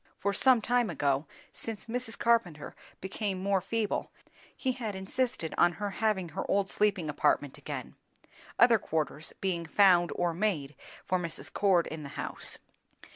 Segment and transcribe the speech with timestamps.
[0.17, 2.17] For some time ago, since Mrs.
[2.17, 4.09] Carpenter became more feeble,
[4.57, 7.93] he had insisted on her having her old sleeping apartment again,
[8.57, 10.73] other quarters being found or made
[11.05, 11.53] for Mrs.
[11.53, 12.57] Cord in the house.